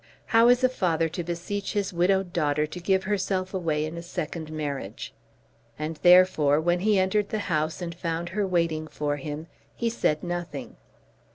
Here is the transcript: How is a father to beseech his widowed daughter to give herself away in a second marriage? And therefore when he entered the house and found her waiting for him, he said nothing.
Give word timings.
How 0.25 0.49
is 0.49 0.63
a 0.63 0.67
father 0.69 1.07
to 1.09 1.23
beseech 1.23 1.73
his 1.73 1.93
widowed 1.93 2.33
daughter 2.33 2.65
to 2.65 2.79
give 2.79 3.03
herself 3.03 3.53
away 3.53 3.85
in 3.85 3.97
a 3.97 4.01
second 4.01 4.49
marriage? 4.51 5.13
And 5.77 5.97
therefore 5.97 6.59
when 6.59 6.79
he 6.79 6.97
entered 6.97 7.29
the 7.29 7.37
house 7.53 7.83
and 7.83 7.93
found 7.93 8.29
her 8.29 8.47
waiting 8.47 8.87
for 8.87 9.17
him, 9.17 9.45
he 9.75 9.91
said 9.91 10.23
nothing. 10.23 10.77